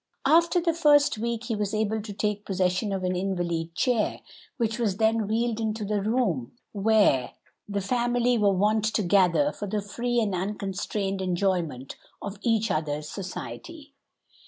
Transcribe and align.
After 0.25 0.59
the 0.59 0.73
first 0.73 1.19
week 1.19 1.43
he 1.43 1.55
was 1.55 1.75
able 1.75 2.01
to 2.01 2.11
take 2.11 2.43
possession 2.43 2.91
of 2.91 3.03
an 3.03 3.15
invalid 3.15 3.75
chair, 3.75 4.21
which 4.57 4.79
was 4.79 4.97
then 4.97 5.27
wheeled 5.27 5.59
into 5.59 5.85
the 5.85 6.01
room 6.01 6.53
where 6.71 7.33
the 7.69 7.81
family 7.81 8.35
were 8.35 8.49
wont 8.51 8.83
to 8.95 9.03
gather 9.03 9.51
for 9.51 9.67
the 9.67 9.79
free 9.79 10.19
and 10.19 10.33
unconstrained 10.33 11.21
enjoyment 11.21 11.97
of 12.19 12.39
each 12.41 12.71
other's 12.71 13.09
society. 13.11 13.93